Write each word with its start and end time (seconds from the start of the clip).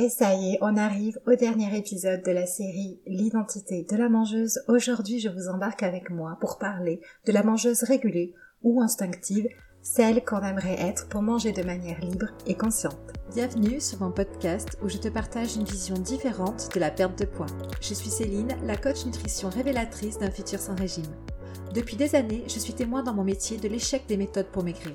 Et 0.00 0.10
ça 0.10 0.32
y 0.32 0.52
est, 0.52 0.58
on 0.60 0.76
arrive 0.76 1.18
au 1.26 1.34
dernier 1.34 1.76
épisode 1.76 2.22
de 2.22 2.30
la 2.30 2.46
série 2.46 3.00
L'identité 3.04 3.84
de 3.90 3.96
la 3.96 4.08
mangeuse. 4.08 4.60
Aujourd'hui, 4.68 5.18
je 5.18 5.28
vous 5.28 5.48
embarque 5.48 5.82
avec 5.82 6.10
moi 6.10 6.38
pour 6.40 6.58
parler 6.58 7.00
de 7.26 7.32
la 7.32 7.42
mangeuse 7.42 7.82
régulée 7.82 8.32
ou 8.62 8.80
instinctive, 8.80 9.48
celle 9.82 10.24
qu'on 10.24 10.40
aimerait 10.40 10.80
être 10.80 11.08
pour 11.08 11.22
manger 11.22 11.50
de 11.50 11.64
manière 11.64 11.98
libre 11.98 12.28
et 12.46 12.54
consciente. 12.54 12.96
Bienvenue 13.34 13.80
sur 13.80 14.00
mon 14.00 14.12
podcast 14.12 14.78
où 14.84 14.88
je 14.88 14.98
te 14.98 15.08
partage 15.08 15.56
une 15.56 15.64
vision 15.64 15.96
différente 15.96 16.72
de 16.72 16.78
la 16.78 16.92
perte 16.92 17.18
de 17.18 17.24
poids. 17.24 17.46
Je 17.80 17.92
suis 17.92 18.10
Céline, 18.10 18.56
la 18.62 18.76
coach 18.76 19.04
nutrition 19.04 19.48
révélatrice 19.48 20.20
d'un 20.20 20.30
futur 20.30 20.60
sans 20.60 20.76
régime. 20.76 21.12
Depuis 21.74 21.96
des 21.96 22.14
années, 22.14 22.44
je 22.46 22.60
suis 22.60 22.72
témoin 22.72 23.02
dans 23.02 23.14
mon 23.14 23.24
métier 23.24 23.56
de 23.56 23.66
l'échec 23.66 24.04
des 24.06 24.16
méthodes 24.16 24.52
pour 24.52 24.62
maigrir. 24.62 24.94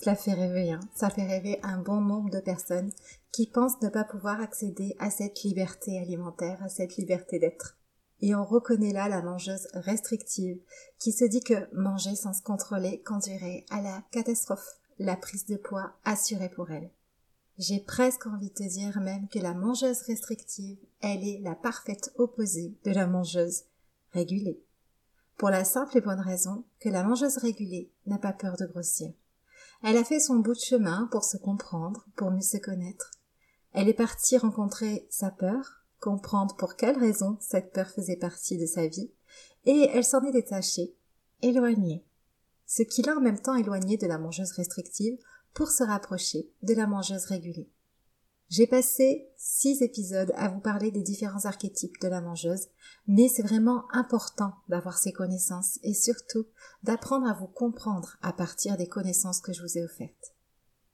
Cela 0.00 0.16
fait 0.16 0.32
rêver, 0.32 0.72
hein. 0.72 0.80
ça 0.94 1.10
fait 1.10 1.26
rêver 1.26 1.60
un 1.62 1.76
bon 1.76 2.00
nombre 2.00 2.30
de 2.30 2.40
personnes 2.40 2.90
qui 3.32 3.46
pensent 3.46 3.82
ne 3.82 3.90
pas 3.90 4.04
pouvoir 4.04 4.40
accéder 4.40 4.96
à 4.98 5.10
cette 5.10 5.42
liberté 5.42 5.98
alimentaire, 5.98 6.62
à 6.62 6.70
cette 6.70 6.96
liberté 6.96 7.38
d'être. 7.38 7.76
Et 8.22 8.34
on 8.34 8.46
reconnaît 8.46 8.94
là 8.94 9.10
la 9.10 9.20
mangeuse 9.20 9.68
restrictive 9.74 10.58
qui 10.98 11.12
se 11.12 11.26
dit 11.26 11.42
que 11.42 11.68
manger 11.74 12.16
sans 12.16 12.32
se 12.32 12.40
contrôler 12.40 13.02
conduirait 13.02 13.66
à 13.68 13.82
la 13.82 14.02
catastrophe, 14.10 14.80
la 14.98 15.16
prise 15.16 15.44
de 15.44 15.56
poids 15.56 15.92
assurée 16.04 16.48
pour 16.48 16.70
elle. 16.70 16.90
J'ai 17.58 17.80
presque 17.80 18.26
envie 18.26 18.48
de 18.48 18.54
te 18.54 18.68
dire 18.68 18.98
même 19.00 19.28
que 19.28 19.38
la 19.38 19.52
mangeuse 19.52 20.00
restrictive, 20.06 20.78
elle 21.02 21.28
est 21.28 21.40
la 21.42 21.54
parfaite 21.54 22.10
opposée 22.16 22.74
de 22.84 22.90
la 22.90 23.06
mangeuse 23.06 23.64
régulée. 24.12 24.62
Pour 25.36 25.50
la 25.50 25.64
simple 25.64 25.98
et 25.98 26.00
bonne 26.00 26.20
raison 26.20 26.64
que 26.78 26.88
la 26.88 27.04
mangeuse 27.04 27.36
régulée 27.36 27.92
n'a 28.06 28.18
pas 28.18 28.32
peur 28.32 28.56
de 28.56 28.64
grossir. 28.64 29.12
Elle 29.82 29.96
a 29.96 30.04
fait 30.04 30.20
son 30.20 30.36
bout 30.36 30.54
de 30.54 30.60
chemin 30.60 31.08
pour 31.10 31.24
se 31.24 31.36
comprendre, 31.36 32.06
pour 32.16 32.30
mieux 32.30 32.42
se 32.42 32.58
connaître. 32.58 33.10
Elle 33.72 33.88
est 33.88 33.94
partie 33.94 34.36
rencontrer 34.36 35.06
sa 35.10 35.30
peur, 35.30 35.84
comprendre 36.00 36.56
pour 36.56 36.76
quelle 36.76 36.98
raison 36.98 37.38
cette 37.40 37.72
peur 37.72 37.88
faisait 37.88 38.16
partie 38.16 38.58
de 38.58 38.66
sa 38.66 38.86
vie, 38.86 39.10
et 39.64 39.88
elle 39.92 40.04
s'en 40.04 40.22
est 40.24 40.32
détachée, 40.32 40.94
éloignée. 41.42 42.04
Ce 42.66 42.82
qui 42.82 43.02
l'a 43.02 43.16
en 43.16 43.20
même 43.20 43.40
temps 43.40 43.54
éloignée 43.54 43.96
de 43.96 44.06
la 44.06 44.18
mangeuse 44.18 44.52
restrictive 44.52 45.18
pour 45.54 45.70
se 45.70 45.82
rapprocher 45.82 46.50
de 46.62 46.74
la 46.74 46.86
mangeuse 46.86 47.24
régulée. 47.24 47.70
J'ai 48.50 48.66
passé 48.66 49.30
six 49.36 49.80
épisodes 49.80 50.32
à 50.34 50.48
vous 50.48 50.58
parler 50.58 50.90
des 50.90 51.02
différents 51.02 51.44
archétypes 51.44 52.00
de 52.00 52.08
la 52.08 52.20
mangeuse, 52.20 52.66
mais 53.06 53.28
c'est 53.28 53.44
vraiment 53.44 53.84
important 53.92 54.54
d'avoir 54.68 54.98
ces 54.98 55.12
connaissances 55.12 55.78
et 55.84 55.94
surtout 55.94 56.46
d'apprendre 56.82 57.28
à 57.28 57.34
vous 57.34 57.46
comprendre 57.46 58.18
à 58.22 58.32
partir 58.32 58.76
des 58.76 58.88
connaissances 58.88 59.40
que 59.40 59.52
je 59.52 59.62
vous 59.62 59.78
ai 59.78 59.84
offertes. 59.84 60.34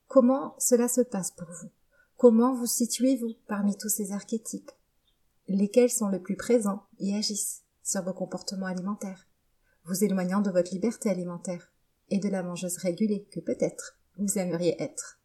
Comment 0.07 0.55
cela 0.59 0.87
se 0.87 1.01
passe 1.01 1.31
pour 1.31 1.49
vous? 1.49 1.71
Comment 2.19 2.55
vous 2.55 2.67
situez-vous 2.67 3.33
parmi 3.49 3.75
tous 3.75 3.89
ces 3.89 4.13
archétypes? 4.13 4.71
Lesquels 5.49 5.91
sont 5.91 6.09
le 6.09 6.21
plus 6.21 6.37
présents 6.37 6.83
et 6.99 7.17
agissent 7.17 7.63
sur 7.83 8.03
vos 8.03 8.13
comportements 8.13 8.67
alimentaires, 8.67 9.27
vous 9.87 10.05
éloignant 10.05 10.43
de 10.43 10.51
votre 10.51 10.75
liberté 10.75 11.09
alimentaire 11.09 11.73
et 12.11 12.19
de 12.19 12.29
la 12.29 12.43
mangeuse 12.43 12.77
régulée 12.77 13.27
que 13.33 13.41
peut-être 13.41 13.99
vous 14.19 14.37
aimeriez 14.37 14.77
être? 14.83 15.21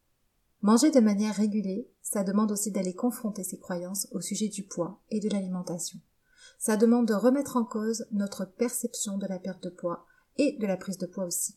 Manger 0.61 0.91
de 0.91 0.99
manière 0.99 1.35
régulée, 1.35 1.89
ça 2.03 2.23
demande 2.23 2.51
aussi 2.51 2.69
d'aller 2.71 2.93
confronter 2.93 3.43
ses 3.43 3.57
croyances 3.57 4.07
au 4.11 4.21
sujet 4.21 4.47
du 4.47 4.63
poids 4.63 5.01
et 5.09 5.19
de 5.19 5.29
l'alimentation. 5.29 5.99
Ça 6.59 6.77
demande 6.77 7.07
de 7.07 7.15
remettre 7.15 7.57
en 7.57 7.63
cause 7.63 8.05
notre 8.11 8.45
perception 8.45 9.17
de 9.17 9.25
la 9.25 9.39
perte 9.39 9.63
de 9.63 9.69
poids 9.69 10.05
et 10.37 10.57
de 10.59 10.67
la 10.67 10.77
prise 10.77 10.99
de 10.99 11.07
poids 11.07 11.25
aussi. 11.25 11.55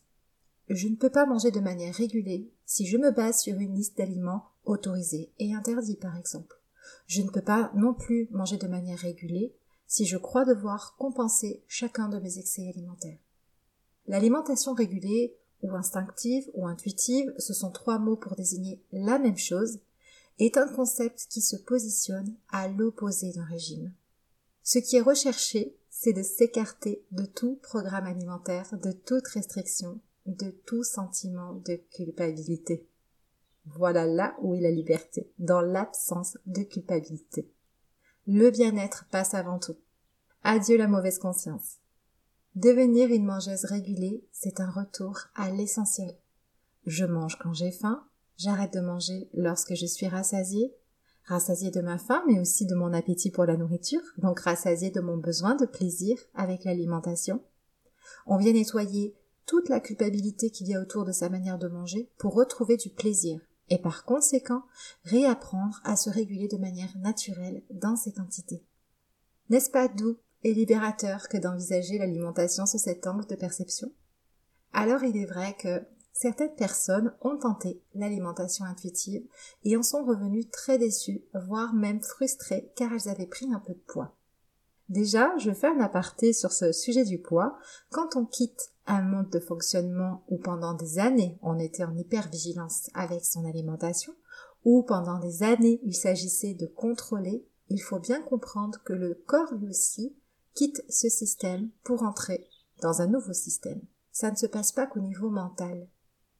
Je 0.69 0.87
ne 0.87 0.95
peux 0.95 1.11
pas 1.11 1.27
manger 1.27 1.51
de 1.51 1.59
manière 1.59 1.93
régulée 1.93 2.51
si 2.65 2.87
je 2.87 2.97
me 2.97 3.11
base 3.11 3.41
sur 3.41 3.59
une 3.59 3.75
liste 3.75 3.97
d'aliments 3.97 4.45
autorisés 4.63 5.31
et 5.37 5.53
interdits 5.53 5.97
par 5.97 6.17
exemple. 6.17 6.59
Je 7.05 7.21
ne 7.21 7.29
peux 7.29 7.43
pas 7.43 7.71
non 7.75 7.93
plus 7.93 8.27
manger 8.31 8.57
de 8.57 8.67
manière 8.67 8.97
régulée 8.97 9.55
si 9.85 10.05
je 10.05 10.17
crois 10.17 10.45
devoir 10.45 10.95
compenser 10.97 11.63
chacun 11.67 12.09
de 12.09 12.17
mes 12.17 12.39
excès 12.39 12.67
alimentaires. 12.67 13.19
L'alimentation 14.07 14.73
régulée 14.73 15.37
ou 15.71 15.75
instinctive 15.75 16.49
ou 16.53 16.67
intuitive, 16.67 17.33
ce 17.37 17.53
sont 17.53 17.71
trois 17.71 17.99
mots 17.99 18.15
pour 18.15 18.35
désigner 18.35 18.81
la 18.91 19.19
même 19.19 19.37
chose, 19.37 19.79
est 20.39 20.57
un 20.57 20.67
concept 20.67 21.27
qui 21.29 21.41
se 21.41 21.55
positionne 21.55 22.35
à 22.49 22.67
l'opposé 22.67 23.31
d'un 23.31 23.45
régime. 23.45 23.93
Ce 24.63 24.79
qui 24.79 24.97
est 24.97 25.01
recherché, 25.01 25.75
c'est 25.89 26.13
de 26.13 26.23
s'écarter 26.23 27.05
de 27.11 27.25
tout 27.25 27.59
programme 27.61 28.05
alimentaire, 28.05 28.77
de 28.77 28.91
toute 28.91 29.27
restriction, 29.27 29.99
de 30.25 30.49
tout 30.65 30.83
sentiment 30.83 31.53
de 31.53 31.75
culpabilité. 31.91 32.87
Voilà 33.65 34.05
là 34.05 34.35
où 34.41 34.55
est 34.55 34.61
la 34.61 34.71
liberté, 34.71 35.31
dans 35.39 35.61
l'absence 35.61 36.37
de 36.45 36.63
culpabilité. 36.63 37.49
Le 38.27 38.49
bien-être 38.49 39.05
passe 39.11 39.33
avant 39.33 39.59
tout. 39.59 39.77
Adieu 40.43 40.77
la 40.77 40.87
mauvaise 40.87 41.19
conscience. 41.19 41.77
Devenir 42.55 43.11
une 43.11 43.25
mangeuse 43.25 43.65
régulée, 43.65 44.23
c'est 44.31 44.61
un 44.61 44.71
retour 44.71 45.19
à 45.35 45.51
l'essentiel. 45.51 46.15
Je 46.85 47.03
mange 47.03 47.37
quand 47.37 47.51
j'ai 47.51 47.71
faim, 47.71 48.07
j'arrête 48.37 48.73
de 48.73 48.79
manger 48.79 49.29
lorsque 49.33 49.75
je 49.75 49.85
suis 49.85 50.07
rassasiée, 50.07 50.73
rassasiée 51.25 51.69
de 51.69 51.81
ma 51.81 51.97
faim, 51.97 52.23
mais 52.27 52.39
aussi 52.39 52.65
de 52.65 52.75
mon 52.75 52.93
appétit 52.93 53.29
pour 53.29 53.43
la 53.43 53.57
nourriture, 53.57 53.99
donc 54.19 54.39
rassasiée 54.39 54.89
de 54.89 55.01
mon 55.01 55.17
besoin 55.17 55.55
de 55.55 55.65
plaisir 55.65 56.17
avec 56.33 56.63
l'alimentation. 56.63 57.43
On 58.25 58.37
vient 58.37 58.53
nettoyer 58.53 59.17
toute 59.45 59.67
la 59.67 59.81
culpabilité 59.81 60.49
qu'il 60.49 60.69
y 60.69 60.75
a 60.75 60.81
autour 60.81 61.03
de 61.03 61.11
sa 61.11 61.27
manière 61.27 61.59
de 61.59 61.67
manger 61.67 62.09
pour 62.17 62.35
retrouver 62.35 62.77
du 62.77 62.89
plaisir 62.89 63.41
et 63.69 63.79
par 63.79 64.05
conséquent 64.05 64.63
réapprendre 65.03 65.81
à 65.83 65.97
se 65.97 66.09
réguler 66.09 66.47
de 66.47 66.57
manière 66.57 66.95
naturelle 66.99 67.63
dans 67.69 67.97
ces 67.97 68.13
quantités. 68.13 68.63
N'est-ce 69.49 69.69
pas 69.69 69.89
doux? 69.89 70.17
Libérateur 70.53 71.27
que 71.27 71.37
d'envisager 71.37 71.97
l'alimentation 71.97 72.65
sous 72.65 72.77
cet 72.77 73.07
angle 73.07 73.25
de 73.25 73.35
perception. 73.35 73.91
Alors 74.73 75.03
il 75.03 75.17
est 75.17 75.25
vrai 75.25 75.55
que 75.57 75.83
certaines 76.13 76.55
personnes 76.55 77.13
ont 77.21 77.37
tenté 77.37 77.81
l'alimentation 77.93 78.65
intuitive 78.65 79.25
et 79.63 79.77
en 79.77 79.83
sont 79.83 80.03
revenues 80.03 80.49
très 80.49 80.77
déçues, 80.77 81.23
voire 81.33 81.73
même 81.73 82.01
frustrées 82.01 82.71
car 82.75 82.91
elles 82.93 83.09
avaient 83.09 83.25
pris 83.25 83.51
un 83.53 83.59
peu 83.59 83.73
de 83.73 83.83
poids. 83.87 84.15
Déjà, 84.89 85.35
je 85.37 85.51
fais 85.51 85.67
un 85.67 85.79
aparté 85.79 86.31
sur 86.31 86.51
ce 86.51 86.71
sujet 86.71 87.05
du 87.05 87.19
poids. 87.19 87.57
Quand 87.89 88.15
on 88.15 88.25
quitte 88.25 88.71
un 88.85 89.01
mode 89.01 89.31
de 89.31 89.39
fonctionnement 89.39 90.23
où 90.27 90.37
pendant 90.37 90.73
des 90.73 90.99
années 90.99 91.39
on 91.41 91.57
était 91.57 91.83
en 91.83 91.97
hypervigilance 91.97 92.89
avec 92.93 93.25
son 93.25 93.45
alimentation, 93.45 94.13
ou 94.63 94.83
pendant 94.83 95.19
des 95.19 95.41
années 95.41 95.79
il 95.83 95.95
s'agissait 95.95 96.53
de 96.53 96.67
contrôler, 96.67 97.47
il 97.69 97.81
faut 97.81 97.99
bien 97.99 98.21
comprendre 98.21 98.79
que 98.83 98.93
le 98.93 99.15
corps 99.25 99.53
lui 99.55 99.69
aussi 99.69 100.15
quitte 100.55 100.83
ce 100.89 101.09
système 101.09 101.69
pour 101.83 102.03
entrer 102.03 102.49
dans 102.81 103.01
un 103.01 103.07
nouveau 103.07 103.33
système. 103.33 103.81
Ça 104.11 104.31
ne 104.31 104.37
se 104.37 104.45
passe 104.45 104.71
pas 104.71 104.87
qu'au 104.87 105.01
niveau 105.01 105.29
mental. 105.29 105.87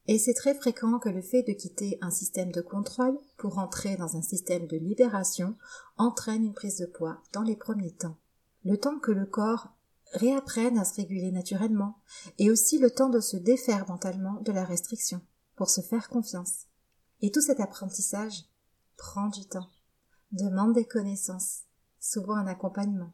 Et 0.07 0.17
c'est 0.17 0.33
très 0.33 0.55
fréquent 0.55 0.99
que 0.99 1.09
le 1.09 1.21
fait 1.21 1.43
de 1.43 1.51
quitter 1.51 1.97
un 2.01 2.11
système 2.11 2.51
de 2.51 2.61
contrôle 2.61 3.17
pour 3.37 3.57
entrer 3.57 3.97
dans 3.97 4.15
un 4.15 4.21
système 4.21 4.67
de 4.67 4.77
libération 4.77 5.57
entraîne 5.97 6.45
une 6.45 6.53
prise 6.53 6.77
de 6.77 6.85
poids 6.85 7.21
dans 7.33 7.41
les 7.41 7.55
premiers 7.55 7.93
temps. 7.93 8.17
Le 8.63 8.77
temps 8.77 8.99
que 8.99 9.11
le 9.11 9.25
corps 9.25 9.75
réapprenne 10.13 10.77
à 10.77 10.85
se 10.85 10.95
réguler 10.95 11.31
naturellement 11.31 11.97
et 12.37 12.49
aussi 12.49 12.79
le 12.79 12.91
temps 12.91 13.09
de 13.09 13.19
se 13.19 13.35
défaire 13.35 13.89
mentalement 13.89 14.39
de 14.41 14.51
la 14.51 14.63
restriction 14.63 15.21
pour 15.55 15.69
se 15.69 15.81
faire 15.81 16.07
confiance. 16.07 16.67
Et 17.21 17.31
tout 17.31 17.41
cet 17.41 17.59
apprentissage 17.59 18.45
prend 18.95 19.27
du 19.27 19.45
temps, 19.45 19.69
demande 20.31 20.73
des 20.73 20.85
connaissances, 20.85 21.63
souvent 21.99 22.35
un 22.35 22.47
accompagnement. 22.47 23.11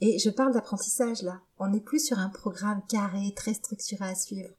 Et 0.00 0.18
je 0.18 0.30
parle 0.30 0.52
d'apprentissage 0.52 1.22
là. 1.22 1.40
On 1.58 1.68
n'est 1.68 1.80
plus 1.80 2.04
sur 2.04 2.18
un 2.18 2.28
programme 2.28 2.82
carré, 2.88 3.32
très 3.34 3.54
structuré 3.54 4.04
à 4.04 4.14
suivre. 4.14 4.50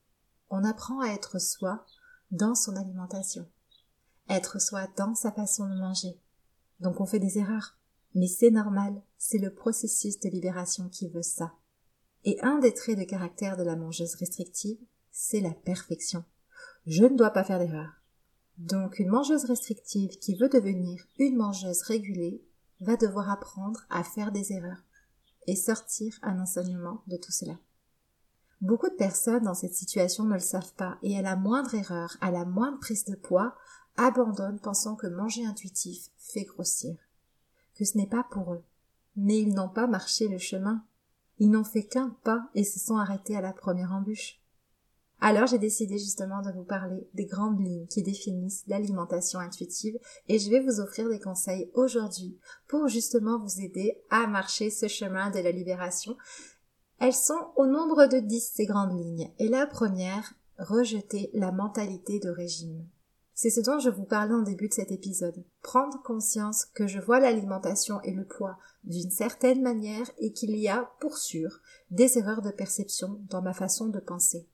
On 0.49 0.63
apprend 0.63 1.01
à 1.01 1.09
être 1.09 1.39
soi 1.39 1.85
dans 2.31 2.55
son 2.55 2.75
alimentation. 2.75 3.47
Être 4.29 4.59
soi 4.59 4.87
dans 4.97 5.13
sa 5.13 5.31
façon 5.31 5.67
de 5.67 5.75
manger. 5.75 6.19
Donc 6.79 7.01
on 7.01 7.05
fait 7.05 7.19
des 7.19 7.37
erreurs. 7.37 7.77
Mais 8.13 8.27
c'est 8.27 8.51
normal. 8.51 9.01
C'est 9.17 9.37
le 9.37 9.53
processus 9.53 10.19
de 10.19 10.29
libération 10.29 10.87
qui 10.89 11.09
veut 11.09 11.21
ça. 11.21 11.53
Et 12.23 12.39
un 12.41 12.59
des 12.59 12.73
traits 12.73 12.97
de 12.97 13.03
caractère 13.03 13.57
de 13.57 13.63
la 13.63 13.75
mangeuse 13.75 14.15
restrictive, 14.15 14.79
c'est 15.11 15.41
la 15.41 15.51
perfection. 15.51 16.23
Je 16.87 17.03
ne 17.03 17.17
dois 17.17 17.31
pas 17.31 17.43
faire 17.43 17.59
d'erreur. 17.59 18.01
Donc 18.57 18.99
une 18.99 19.09
mangeuse 19.09 19.45
restrictive 19.45 20.17
qui 20.19 20.35
veut 20.35 20.49
devenir 20.49 21.03
une 21.19 21.35
mangeuse 21.35 21.81
régulée 21.81 22.41
va 22.79 22.95
devoir 22.95 23.29
apprendre 23.29 23.81
à 23.89 24.03
faire 24.03 24.31
des 24.31 24.53
erreurs 24.53 24.84
et 25.47 25.56
sortir 25.56 26.18
un 26.21 26.39
enseignement 26.39 27.01
de 27.07 27.18
tout 27.18 27.31
cela. 27.31 27.57
Beaucoup 28.62 28.89
de 28.89 28.95
personnes 28.95 29.44
dans 29.44 29.53
cette 29.53 29.75
situation 29.75 30.24
ne 30.24 30.33
le 30.33 30.39
savent 30.39 30.74
pas 30.74 30.97
et 31.03 31.18
à 31.18 31.21
la 31.21 31.36
moindre 31.36 31.75
erreur, 31.75 32.18
à 32.21 32.31
la 32.31 32.45
moindre 32.45 32.80
prise 32.80 33.06
de 33.06 33.15
poids, 33.15 33.56
abandonnent 33.97 34.59
pensant 34.59 34.95
que 34.95 35.07
manger 35.07 35.45
intuitif 35.45 36.09
fait 36.18 36.44
grossir, 36.44 36.97
que 37.75 37.86
ce 37.86 37.97
n'est 37.97 38.07
pas 38.07 38.25
pour 38.31 38.53
eux. 38.53 38.63
Mais 39.15 39.39
ils 39.39 39.53
n'ont 39.53 39.69
pas 39.69 39.88
marché 39.88 40.27
le 40.27 40.38
chemin. 40.38 40.83
Ils 41.39 41.50
n'ont 41.50 41.63
fait 41.63 41.83
qu'un 41.83 42.09
pas 42.24 42.50
et 42.56 42.63
se 42.63 42.80
sont 42.80 42.97
arrêtés 42.97 43.36
à 43.36 43.42
la 43.42 43.53
première 43.53 43.92
embûche. 43.92 44.42
Alors 45.21 45.47
j'ai 45.47 45.57
décidé 45.57 45.97
justement 45.97 46.41
de 46.41 46.51
vous 46.51 46.63
parler 46.63 47.07
des 47.13 47.25
grandes 47.25 47.59
lignes 47.59 47.88
qui 47.88 48.03
définissent 48.03 48.63
l'alimentation 48.67 49.39
intuitive 49.39 49.97
et 50.27 50.38
je 50.38 50.50
vais 50.50 50.59
vous 50.59 50.79
offrir 50.79 51.09
des 51.09 51.19
conseils 51.19 51.71
aujourd'hui 51.73 52.38
pour 52.67 52.88
justement 52.88 53.39
vous 53.39 53.62
aider 53.62 54.01
à 54.09 54.27
marcher 54.27 54.69
ce 54.69 54.88
chemin 54.88 55.31
de 55.31 55.39
la 55.39 55.51
libération. 55.51 56.17
Elles 57.00 57.13
sont 57.13 57.51
au 57.56 57.65
nombre 57.65 58.07
de 58.07 58.19
dix 58.19 58.51
ces 58.53 58.65
grandes 58.65 58.97
lignes 59.00 59.31
et 59.39 59.47
la 59.47 59.67
première, 59.67 60.33
rejeter 60.59 61.29
la 61.33 61.51
mentalité 61.51 62.19
de 62.19 62.29
régime. 62.29 62.85
C'est 63.38 63.50
ce 63.50 63.59
dont 63.59 63.79
je 63.79 63.89
vous 63.89 64.06
parlais 64.06 64.33
en 64.33 64.44
début 64.44 64.69
de 64.69 64.73
cet 64.73 64.94
épisode. 64.94 65.44
Prendre 65.61 66.01
conscience 66.03 66.63
que 66.73 66.88
je 66.88 67.01
vois 67.01 67.19
l'alimentation 67.19 68.01
et 68.03 68.11
le 68.11 68.23
poids 68.23 68.57
d'une 68.85 69.11
certaine 69.11 69.61
manière 69.61 70.09
et 70.19 70.31
qu'il 70.31 70.56
y 70.56 70.69
a, 70.69 70.89
pour 71.01 71.18
sûr, 71.18 71.59
des 71.91 72.18
erreurs 72.18 72.41
de 72.41 72.51
perception 72.51 73.19
dans 73.29 73.41
ma 73.41 73.53
façon 73.53 73.88
de 73.88 74.00
penser. 74.00 74.47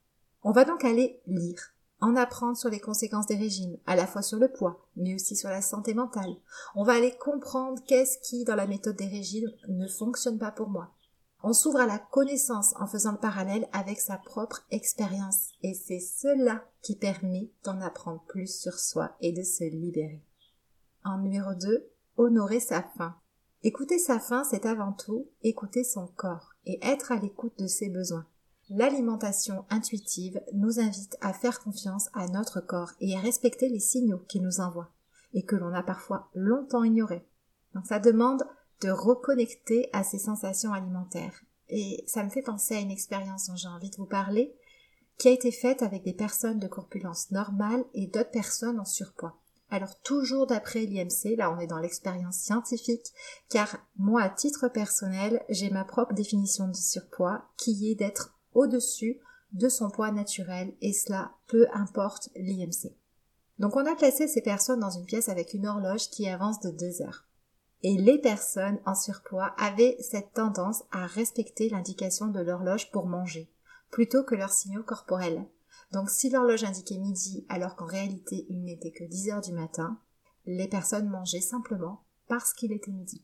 On 0.43 0.51
va 0.51 0.65
donc 0.65 0.83
aller 0.83 1.21
lire, 1.27 1.73
en 1.99 2.15
apprendre 2.15 2.57
sur 2.57 2.69
les 2.69 2.79
conséquences 2.79 3.27
des 3.27 3.35
régimes, 3.35 3.77
à 3.85 3.95
la 3.95 4.07
fois 4.07 4.23
sur 4.23 4.39
le 4.39 4.51
poids, 4.51 4.87
mais 4.95 5.13
aussi 5.13 5.35
sur 5.35 5.49
la 5.49 5.61
santé 5.61 5.93
mentale. 5.93 6.35
On 6.75 6.83
va 6.83 6.93
aller 6.93 7.15
comprendre 7.17 7.81
qu'est-ce 7.87 8.17
qui, 8.19 8.43
dans 8.43 8.55
la 8.55 8.67
méthode 8.67 8.95
des 8.95 9.07
régimes, 9.07 9.51
ne 9.67 9.87
fonctionne 9.87 10.39
pas 10.39 10.51
pour 10.51 10.69
moi. 10.69 10.91
On 11.43 11.53
s'ouvre 11.53 11.79
à 11.79 11.87
la 11.87 11.97
connaissance 11.97 12.73
en 12.79 12.87
faisant 12.87 13.13
le 13.13 13.17
parallèle 13.17 13.67
avec 13.71 13.99
sa 13.99 14.17
propre 14.17 14.63
expérience. 14.69 15.49
Et 15.63 15.73
c'est 15.73 15.99
cela 15.99 16.63
qui 16.81 16.95
permet 16.95 17.51
d'en 17.63 17.81
apprendre 17.81 18.23
plus 18.27 18.47
sur 18.47 18.79
soi 18.79 19.15
et 19.21 19.31
de 19.31 19.43
se 19.43 19.63
libérer. 19.63 20.23
En 21.03 21.19
numéro 21.19 21.53
2, 21.55 21.89
honorer 22.17 22.59
sa 22.59 22.83
faim. 22.83 23.15
Écouter 23.63 23.97
sa 23.97 24.19
faim, 24.19 24.43
c'est 24.43 24.65
avant 24.65 24.93
tout 24.93 25.29
écouter 25.43 25.83
son 25.83 26.07
corps 26.07 26.53
et 26.65 26.79
être 26.83 27.11
à 27.11 27.17
l'écoute 27.17 27.57
de 27.59 27.67
ses 27.67 27.89
besoins. 27.89 28.25
L'alimentation 28.73 29.65
intuitive 29.69 30.41
nous 30.53 30.79
invite 30.79 31.17
à 31.19 31.33
faire 31.33 31.59
confiance 31.59 32.07
à 32.13 32.27
notre 32.27 32.61
corps 32.61 32.93
et 33.01 33.17
à 33.17 33.19
respecter 33.19 33.67
les 33.67 33.81
signaux 33.81 34.19
qu'il 34.29 34.43
nous 34.43 34.61
envoie 34.61 34.93
et 35.33 35.43
que 35.43 35.57
l'on 35.57 35.73
a 35.73 35.83
parfois 35.83 36.29
longtemps 36.35 36.85
ignorés. 36.85 37.27
Donc 37.75 37.85
ça 37.85 37.99
demande 37.99 38.45
de 38.79 38.89
reconnecter 38.89 39.89
à 39.91 40.05
ses 40.05 40.19
sensations 40.19 40.71
alimentaires. 40.71 41.43
Et 41.67 42.05
ça 42.07 42.23
me 42.23 42.29
fait 42.29 42.41
penser 42.41 42.75
à 42.77 42.79
une 42.79 42.91
expérience 42.91 43.47
dont 43.47 43.57
j'ai 43.57 43.67
envie 43.67 43.89
de 43.89 43.97
vous 43.97 44.05
parler, 44.05 44.55
qui 45.17 45.27
a 45.27 45.31
été 45.31 45.51
faite 45.51 45.81
avec 45.81 46.03
des 46.05 46.13
personnes 46.13 46.59
de 46.59 46.67
corpulence 46.69 47.29
normale 47.31 47.83
et 47.93 48.07
d'autres 48.07 48.31
personnes 48.31 48.79
en 48.79 48.85
surpoids. 48.85 49.37
Alors 49.69 49.99
toujours 49.99 50.47
d'après 50.47 50.85
l'IMC, 50.85 51.35
là 51.35 51.53
on 51.53 51.59
est 51.59 51.67
dans 51.67 51.79
l'expérience 51.79 52.37
scientifique, 52.37 53.07
car 53.49 53.85
moi 53.97 54.21
à 54.21 54.29
titre 54.29 54.69
personnel, 54.69 55.43
j'ai 55.49 55.69
ma 55.71 55.83
propre 55.83 56.13
définition 56.13 56.69
de 56.69 56.75
surpoids, 56.75 57.43
qui 57.57 57.91
est 57.91 57.95
d'être 57.95 58.37
au-dessus 58.53 59.19
de 59.53 59.69
son 59.69 59.89
poids 59.89 60.11
naturel 60.11 60.73
et 60.81 60.93
cela 60.93 61.31
peu 61.47 61.67
importe 61.73 62.29
l'IMC. 62.35 62.95
Donc 63.59 63.75
on 63.75 63.85
a 63.85 63.95
placé 63.95 64.27
ces 64.27 64.41
personnes 64.41 64.79
dans 64.79 64.89
une 64.89 65.05
pièce 65.05 65.29
avec 65.29 65.53
une 65.53 65.67
horloge 65.67 66.09
qui 66.09 66.27
avance 66.27 66.59
de 66.61 66.71
deux 66.71 67.01
heures. 67.01 67.27
Et 67.83 67.97
les 67.97 68.19
personnes 68.19 68.79
en 68.85 68.95
surpoids 68.95 69.53
avaient 69.57 69.97
cette 69.99 70.33
tendance 70.33 70.83
à 70.91 71.05
respecter 71.07 71.69
l'indication 71.69 72.27
de 72.27 72.39
l'horloge 72.39 72.91
pour 72.91 73.07
manger, 73.07 73.51
plutôt 73.89 74.23
que 74.23 74.35
leurs 74.35 74.53
signaux 74.53 74.83
corporels. 74.83 75.45
Donc 75.91 76.09
si 76.09 76.29
l'horloge 76.29 76.63
indiquait 76.63 76.97
midi 76.97 77.45
alors 77.49 77.75
qu'en 77.75 77.85
réalité 77.85 78.45
il 78.49 78.63
n'était 78.63 78.91
que 78.91 79.03
10 79.03 79.29
heures 79.29 79.41
du 79.41 79.51
matin, 79.51 79.99
les 80.45 80.67
personnes 80.67 81.09
mangeaient 81.09 81.41
simplement 81.41 82.03
parce 82.27 82.53
qu'il 82.53 82.71
était 82.71 82.91
midi. 82.91 83.23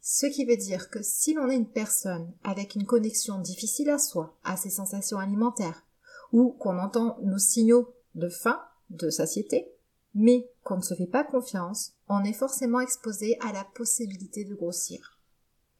Ce 0.00 0.26
qui 0.26 0.44
veut 0.44 0.56
dire 0.56 0.88
que 0.90 1.02
si 1.02 1.34
l'on 1.34 1.50
est 1.50 1.56
une 1.56 1.70
personne 1.70 2.32
avec 2.42 2.74
une 2.74 2.86
connexion 2.86 3.38
difficile 3.38 3.90
à 3.90 3.98
soi, 3.98 4.38
à 4.44 4.56
ses 4.56 4.70
sensations 4.70 5.18
alimentaires, 5.18 5.84
ou 6.32 6.52
qu'on 6.52 6.78
entend 6.78 7.18
nos 7.22 7.38
signaux 7.38 7.94
de 8.14 8.28
faim, 8.28 8.60
de 8.88 9.10
satiété, 9.10 9.70
mais 10.14 10.50
qu'on 10.64 10.78
ne 10.78 10.82
se 10.82 10.94
fait 10.94 11.06
pas 11.06 11.24
confiance, 11.24 11.92
on 12.08 12.24
est 12.24 12.32
forcément 12.32 12.80
exposé 12.80 13.36
à 13.40 13.52
la 13.52 13.64
possibilité 13.64 14.44
de 14.44 14.54
grossir. 14.54 15.20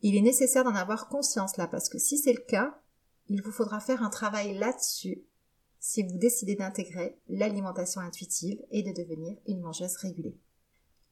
Il 0.02 0.16
est 0.16 0.22
nécessaire 0.22 0.64
d'en 0.64 0.74
avoir 0.74 1.08
conscience 1.08 1.56
là, 1.56 1.66
parce 1.66 1.88
que 1.88 1.98
si 1.98 2.18
c'est 2.18 2.32
le 2.32 2.44
cas, 2.46 2.78
il 3.28 3.42
vous 3.42 3.52
faudra 3.52 3.80
faire 3.80 4.02
un 4.02 4.10
travail 4.10 4.56
là-dessus 4.58 5.24
si 5.78 6.02
vous 6.02 6.18
décidez 6.18 6.56
d'intégrer 6.56 7.18
l'alimentation 7.28 8.00
intuitive 8.02 8.60
et 8.70 8.82
de 8.82 8.92
devenir 8.92 9.36
une 9.46 9.60
mangeuse 9.60 9.96
régulée. 9.96 10.38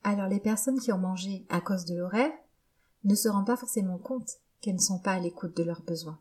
Alors 0.04 0.28
les 0.28 0.40
personnes 0.40 0.78
qui 0.78 0.92
ont 0.92 0.98
mangé 0.98 1.46
à 1.48 1.60
cause 1.60 1.86
de 1.86 1.96
l'horaire 1.96 2.32
ne 3.04 3.14
se 3.14 3.28
rendent 3.28 3.46
pas 3.46 3.56
forcément 3.56 3.98
compte 3.98 4.38
qu'elles 4.60 4.74
ne 4.74 4.80
sont 4.80 4.98
pas 4.98 5.12
à 5.12 5.20
l'écoute 5.20 5.56
de 5.56 5.62
leurs 5.62 5.82
besoins. 5.82 6.18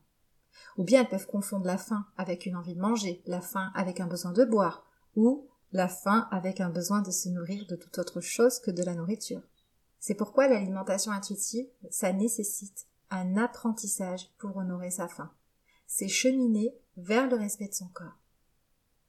Ou 0.77 0.83
bien 0.83 1.01
elles 1.01 1.09
peuvent 1.09 1.27
confondre 1.27 1.65
la 1.65 1.77
faim 1.77 2.06
avec 2.18 2.45
une 2.45 2.56
envie 2.56 2.75
de 2.75 2.81
manger, 2.81 3.21
la 3.25 3.41
faim 3.41 3.71
avec 3.75 4.00
un 4.00 4.07
besoin 4.07 4.31
de 4.31 4.45
boire, 4.45 4.85
ou 5.15 5.47
la 5.71 5.88
faim 5.88 6.27
avec 6.31 6.62
un 6.62 6.69
besoin 6.69 7.01
de 7.01 7.12
se 7.12 7.29
nourrir 7.29 7.65
de 7.68 7.75
toute 7.75 7.97
autre 7.97 8.21
chose 8.21 8.59
que 8.59 8.71
de 8.71 8.83
la 8.83 8.95
nourriture. 8.95 9.41
C'est 10.00 10.15
pourquoi 10.15 10.47
l'alimentation 10.47 11.12
intuitive, 11.12 11.68
ça 11.89 12.13
nécessite 12.13 12.88
un 13.09 13.38
apprentissage 13.38 14.29
pour 14.38 14.57
honorer 14.57 14.91
sa 14.91 15.07
faim. 15.07 15.31
C'est 15.88 16.07
cheminer 16.07 16.75
vers 16.97 17.29
le 17.29 17.38
respect 17.38 17.68
de 17.68 17.74
son 17.74 17.88
corps. 17.88 18.18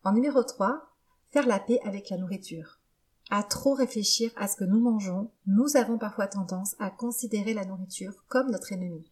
En 0.04 0.12
numéro 0.12 0.42
3, 0.42 0.94
faire 1.30 1.46
la 1.46 1.60
paix 1.60 1.80
avec 1.84 2.10
la 2.10 2.16
nourriture. 2.16 2.80
À 3.30 3.42
trop 3.42 3.74
réfléchir 3.74 4.30
à 4.36 4.48
ce 4.48 4.56
que 4.56 4.64
nous 4.64 4.80
mangeons, 4.80 5.30
nous 5.46 5.76
avons 5.76 5.98
parfois 5.98 6.28
tendance 6.28 6.74
à 6.78 6.90
considérer 6.90 7.52
la 7.52 7.66
nourriture 7.66 8.24
comme 8.28 8.50
notre 8.50 8.72
ennemi. 8.72 9.10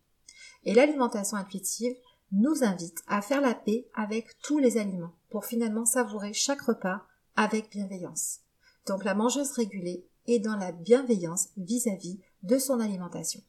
Et 0.65 0.73
l'alimentation 0.73 1.37
intuitive 1.37 1.95
nous 2.33 2.65
invite 2.65 2.99
à 3.07 3.21
faire 3.21 3.41
la 3.41 3.55
paix 3.55 3.87
avec 3.95 4.27
tous 4.43 4.59
les 4.59 4.79
aliments 4.79 5.15
pour 5.31 5.45
finalement 5.45 5.85
savourer 5.85 6.33
chaque 6.33 6.63
repas 6.63 7.03
avec 7.37 7.71
bienveillance. 7.71 8.41
Donc 8.87 9.05
la 9.05 9.15
mangeuse 9.15 9.53
régulée 9.53 10.07
est 10.27 10.39
dans 10.39 10.57
la 10.57 10.73
bienveillance 10.73 11.49
vis-à-vis 11.57 12.19
de 12.43 12.59
son 12.59 12.81
alimentation. 12.81 13.43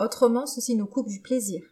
Autrement, 0.00 0.46
ceci 0.46 0.74
nous 0.74 0.86
coupe 0.86 1.08
du 1.08 1.20
plaisir. 1.20 1.62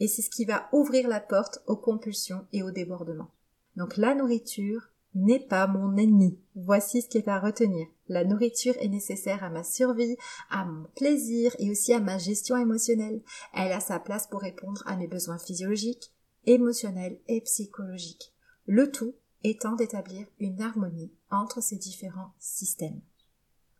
Et 0.00 0.08
c'est 0.08 0.22
ce 0.22 0.30
qui 0.30 0.44
va 0.44 0.68
ouvrir 0.72 1.08
la 1.08 1.20
porte 1.20 1.62
aux 1.66 1.76
compulsions 1.76 2.46
et 2.52 2.62
aux 2.62 2.70
débordements. 2.70 3.30
Donc 3.76 3.96
la 3.96 4.14
nourriture 4.14 4.90
n'est 5.16 5.40
pas 5.40 5.66
mon 5.66 5.96
ennemi. 5.96 6.38
Voici 6.54 7.02
ce 7.02 7.08
qui 7.08 7.18
est 7.18 7.28
à 7.28 7.40
retenir. 7.40 7.86
La 8.08 8.24
nourriture 8.24 8.74
est 8.80 8.88
nécessaire 8.88 9.42
à 9.42 9.50
ma 9.50 9.64
survie, 9.64 10.16
à 10.50 10.64
mon 10.64 10.86
plaisir 10.94 11.56
et 11.58 11.70
aussi 11.70 11.92
à 11.92 12.00
ma 12.00 12.18
gestion 12.18 12.56
émotionnelle. 12.56 13.22
Elle 13.54 13.72
a 13.72 13.80
sa 13.80 13.98
place 13.98 14.26
pour 14.26 14.40
répondre 14.40 14.82
à 14.86 14.96
mes 14.96 15.08
besoins 15.08 15.38
physiologiques, 15.38 16.12
émotionnels 16.44 17.18
et 17.28 17.40
psychologiques. 17.40 18.34
Le 18.66 18.90
tout 18.92 19.14
étant 19.42 19.74
d'établir 19.74 20.26
une 20.38 20.60
harmonie 20.60 21.12
entre 21.30 21.62
ces 21.62 21.76
différents 21.76 22.32
systèmes. 22.38 23.00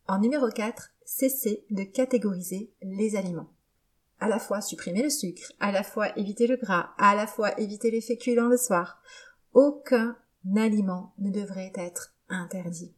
En 0.08 0.18
numéro 0.18 0.48
4, 0.48 0.90
cesser 1.04 1.64
de 1.70 1.82
catégoriser 1.82 2.72
les 2.82 3.16
aliments. 3.16 3.52
À 4.20 4.28
la 4.28 4.38
fois 4.38 4.62
supprimer 4.62 5.02
le 5.02 5.10
sucre, 5.10 5.52
à 5.60 5.70
la 5.70 5.82
fois 5.82 6.16
éviter 6.18 6.46
le 6.46 6.56
gras, 6.56 6.94
à 6.96 7.14
la 7.14 7.26
fois 7.26 7.58
éviter 7.60 7.90
les 7.90 8.00
féculents 8.00 8.48
le 8.48 8.56
soir. 8.56 9.02
Aucun 9.52 10.16
aliment 10.56 11.14
ne 11.18 11.30
devrait 11.30 11.72
être 11.74 12.14
interdit. 12.28 12.94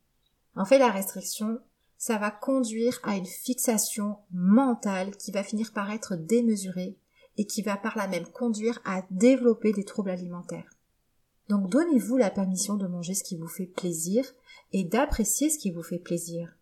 En 0.55 0.65
fait, 0.65 0.79
la 0.79 0.91
restriction, 0.91 1.61
ça 1.97 2.19
va 2.19 2.31
conduire 2.31 2.99
à 3.03 3.17
une 3.17 3.27
fixation 3.27 4.19
mentale 4.33 5.17
qui 5.17 5.33
va 5.33 5.43
finir 5.43 5.73
par 5.73 5.91
être 5.91 6.17
démesurée 6.17 6.99
et 7.37 7.47
qui 7.47 7.63
va 7.63 7.77
par 7.77 7.97
là 7.97 8.09
même 8.09 8.27
conduire 8.27 8.81
à 8.85 9.03
développer 9.11 9.73
des 9.73 9.85
troubles 9.85 10.11
alimentaires. 10.11 10.71
Donc 11.49 11.71
donnez-vous 11.71 12.17
la 12.17 12.31
permission 12.31 12.77
de 12.77 12.87
manger 12.87 13.15
ce 13.15 13.25
qui 13.25 13.37
vous 13.37 13.49
fait 13.49 13.67
plaisir 13.67 14.25
et 14.73 14.85
d'apprécier 14.85 15.49
ce 15.49 15.59
qui 15.59 15.71
vous 15.71 15.83
fait 15.83 15.99
plaisir. 15.99 16.57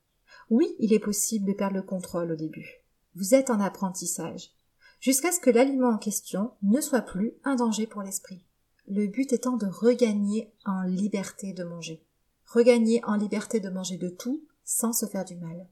Oui, 0.49 0.77
il 0.79 0.93
est 0.93 1.01
possible 1.01 1.47
de 1.47 1.53
perdre 1.55 1.77
le 1.77 1.83
contrôle 1.83 2.31
au 2.31 2.37
début. 2.37 2.85
Vous 3.15 3.35
êtes 3.35 3.51
en 3.51 3.61
apprentissage, 3.61 4.53
jusqu'à 5.01 5.33
ce 5.33 5.41
que 5.41 5.51
l'aliment 5.51 5.91
en 5.91 5.99
question 5.99 6.53
ne 6.63 6.81
soit 6.81 7.03
plus 7.03 7.35
un 7.43 7.57
danger 7.57 7.87
pour 7.87 8.03
l'esprit. 8.03 8.46
Le 8.89 9.07
but 9.07 9.33
étant 9.33 9.57
de 9.57 9.67
regagner 9.67 10.53
en 10.65 10.83
liberté 10.83 11.53
de 11.53 11.65
manger. 11.65 12.05
Regagner 12.47 13.05
en 13.05 13.17
liberté 13.17 13.61
de 13.61 13.69
manger 13.69 13.97
de 13.97 14.09
tout 14.09 14.45
sans 14.65 14.93
se 14.93 15.07
faire 15.07 15.25
du 15.25 15.37
mal. 15.37 15.69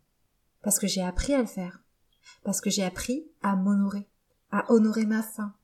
Parce 0.63 0.79
que 0.79 0.87
j'ai 0.87 1.03
appris 1.03 1.35
à 1.35 1.41
le 1.41 1.47
faire. 1.47 1.81
Parce 2.43 2.61
que 2.61 2.71
j'ai 2.71 2.83
appris 2.83 3.27
à 3.43 3.55
m'honorer, 3.55 4.09
à 4.51 4.71
honorer 4.73 5.07
ma 5.07 5.23
faim, 5.23 5.55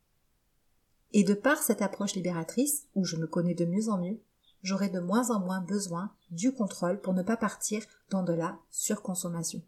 et 1.13 1.25
de 1.25 1.35
par 1.35 1.59
cette 1.59 1.83
approche 1.83 2.15
libératrice, 2.15 2.87
où 2.95 3.05
je 3.05 3.17
me 3.17 3.27
connais 3.27 3.55
de 3.55 3.65
mieux 3.65 3.89
en 3.89 3.99
mieux, 3.99 4.21
j'aurai 4.63 4.89
de 4.89 5.01
moins 5.01 5.31
en 5.31 5.41
moins 5.41 5.61
besoin 5.61 6.13
du 6.31 6.53
contrôle 6.53 7.01
pour 7.01 7.15
ne 7.15 7.23
pas 7.23 7.37
partir 7.37 7.83
dans 8.11 8.23
de 8.23 8.33
la 8.33 8.59
surconsommation. 8.71 9.63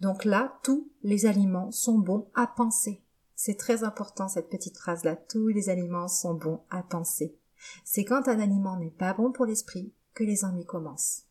Donc 0.00 0.24
là, 0.24 0.58
tous 0.64 0.90
les 1.02 1.26
aliments 1.26 1.70
sont 1.70 1.98
bons 1.98 2.28
à 2.34 2.46
penser. 2.48 3.04
C'est 3.34 3.58
très 3.58 3.84
important 3.84 4.28
cette 4.28 4.50
petite 4.50 4.78
phrase-là. 4.78 5.16
Tous 5.16 5.48
les 5.48 5.68
aliments 5.68 6.08
sont 6.08 6.34
bons 6.34 6.62
à 6.70 6.82
penser. 6.82 7.36
C'est 7.84 8.04
quand 8.04 8.28
un 8.28 8.40
aliment 8.40 8.76
n'est 8.76 8.90
pas 8.90 9.14
bon 9.14 9.32
pour 9.32 9.46
l'esprit 9.46 9.92
que 10.14 10.24
les 10.24 10.44
ennuis 10.44 10.66
commencent. 10.66 11.24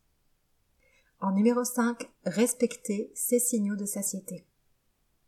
En 1.20 1.32
numéro 1.34 1.64
5, 1.64 2.10
respecter 2.26 3.12
ces 3.14 3.40
signaux 3.40 3.76
de 3.76 3.86
satiété. 3.86 4.48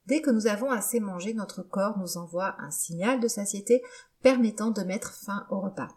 Dès 0.05 0.21
que 0.21 0.31
nous 0.31 0.47
avons 0.47 0.71
assez 0.71 0.99
mangé, 0.99 1.33
notre 1.33 1.61
corps 1.61 1.97
nous 1.97 2.17
envoie 2.17 2.55
un 2.59 2.71
signal 2.71 3.19
de 3.19 3.27
satiété 3.27 3.81
permettant 4.21 4.71
de 4.71 4.81
mettre 4.81 5.13
fin 5.13 5.45
au 5.49 5.61
repas. 5.61 5.89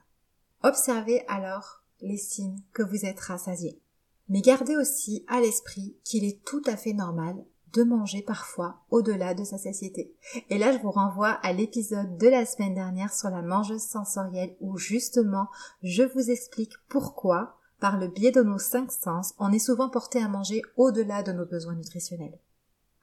Observez 0.62 1.24
alors 1.28 1.82
les 2.00 2.18
signes 2.18 2.60
que 2.72 2.82
vous 2.82 3.04
êtes 3.04 3.20
rassasié. 3.20 3.80
Mais 4.28 4.42
gardez 4.42 4.76
aussi 4.76 5.24
à 5.28 5.40
l'esprit 5.40 5.96
qu'il 6.04 6.24
est 6.24 6.44
tout 6.44 6.62
à 6.66 6.76
fait 6.76 6.92
normal 6.92 7.44
manger 7.82 8.22
parfois 8.22 8.80
au-delà 8.90 9.34
de 9.34 9.44
sa 9.44 9.58
satiété. 9.58 10.14
Et 10.50 10.58
là, 10.58 10.72
je 10.72 10.78
vous 10.78 10.90
renvoie 10.90 11.30
à 11.30 11.52
l'épisode 11.52 12.16
de 12.18 12.28
la 12.28 12.46
semaine 12.46 12.74
dernière 12.74 13.12
sur 13.12 13.30
la 13.30 13.42
mangeuse 13.42 13.82
sensorielle 13.82 14.56
où 14.60 14.76
justement 14.76 15.48
je 15.82 16.02
vous 16.02 16.30
explique 16.30 16.74
pourquoi, 16.88 17.58
par 17.80 17.98
le 17.98 18.08
biais 18.08 18.32
de 18.32 18.42
nos 18.42 18.58
cinq 18.58 18.90
sens, 18.92 19.34
on 19.38 19.52
est 19.52 19.58
souvent 19.58 19.88
porté 19.88 20.22
à 20.22 20.28
manger 20.28 20.62
au-delà 20.76 21.22
de 21.22 21.32
nos 21.32 21.46
besoins 21.46 21.74
nutritionnels. 21.74 22.38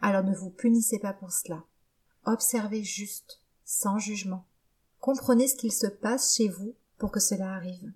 Alors 0.02 0.24
ne 0.24 0.36
vous 0.36 0.50
punissez 0.50 1.00
pas 1.00 1.14
pour 1.14 1.32
cela. 1.32 1.64
Observez 2.26 2.84
juste, 2.84 3.42
sans 3.66 4.00
jugement. 4.00 4.46
Comprenez 5.00 5.48
ce 5.48 5.56
qu'il 5.56 5.72
se 5.72 5.88
passe 5.88 6.36
chez 6.36 6.48
vous 6.48 6.76
pour 6.98 7.12
que 7.12 7.20
cela 7.20 7.54
arrive. 7.54 7.92